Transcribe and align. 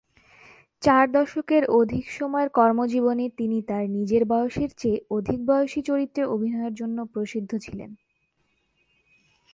চার 0.83 1.11
দশকের 1.11 1.63
অধিক 1.71 2.05
সময়ের 2.11 2.49
কর্মজীবনে 2.49 3.25
তিনি 3.37 3.57
তার 3.61 3.83
নিজের 3.89 4.23
বয়সের 4.25 4.69
চেয়ে 4.77 4.99
অধিক 5.11 5.39
বয়সী 5.45 5.79
চরিত্রে 5.81 6.23
অভিনয়ের 6.25 6.73
জন্য 6.73 6.97
প্রসিদ্ধ 7.05 7.51
ছিলেন। 7.57 7.91